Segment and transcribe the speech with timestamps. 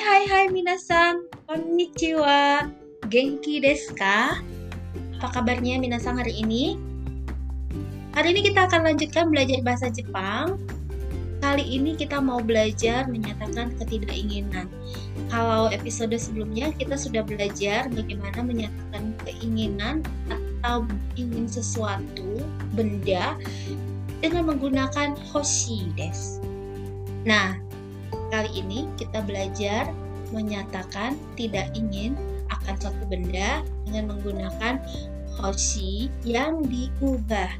[0.00, 2.64] hai minasan, konnichiwa,
[3.12, 4.40] genki desu ka?
[5.20, 6.80] Apa kabarnya minasan hari ini?
[8.16, 10.56] Hari ini kita akan lanjutkan belajar bahasa Jepang.
[11.44, 14.68] Kali ini kita mau belajar menyatakan ketidakinginan.
[15.28, 20.00] Kalau episode sebelumnya kita sudah belajar bagaimana menyatakan keinginan
[20.32, 20.88] atau
[21.20, 22.40] ingin sesuatu,
[22.72, 23.36] benda
[24.24, 26.40] dengan menggunakan hoshi desu.
[27.28, 27.56] Nah,
[28.30, 29.90] Kali ini kita belajar
[30.30, 32.14] menyatakan tidak ingin
[32.50, 34.78] akan suatu benda dengan menggunakan
[35.38, 37.50] hoshi yang diubah.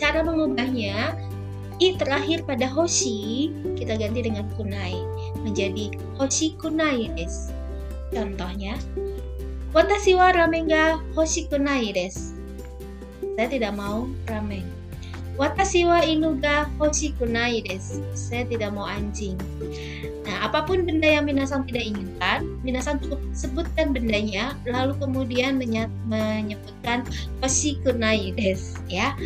[0.00, 1.14] Cara mengubahnya,
[1.80, 4.96] i terakhir pada hoshi kita ganti dengan kunai
[5.44, 7.52] menjadi hoshi kunai des.
[8.10, 8.76] Contohnya,
[9.72, 12.36] watashi wa ramen ga hoshi kunai des.
[13.36, 14.79] Saya tidak mau ramen.
[15.40, 18.04] Watashi wa inu ga hoshikunai desu.
[18.12, 19.40] Saya tidak mau anjing.
[20.28, 27.08] Nah, apa pun benda yang Minasan tidak inginkan, Minasan cukup sebutkan bendanya, lalu kemudian menyebutkan
[27.40, 28.76] hoshikunai desu.
[28.92, 29.16] Ya,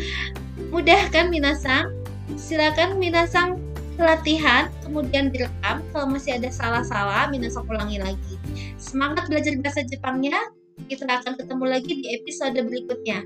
[0.71, 1.91] mudah kan Minasan?
[2.39, 3.59] Silakan Minasan
[3.99, 5.83] latihan, kemudian direkam.
[5.91, 8.39] Kalau masih ada salah-salah, Minasan ulangi lagi.
[8.79, 10.47] Semangat belajar bahasa Jepangnya.
[10.87, 13.19] Kita akan ketemu lagi di episode berikutnya.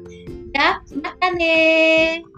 [0.58, 2.29] Ya, makan nih.